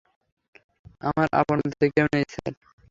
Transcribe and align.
আমার 1.01 1.27
আপন 1.41 1.57
বলতে 1.63 1.85
কেউ 1.95 2.07
নেই, 2.13 2.25
স্যার। 2.33 2.53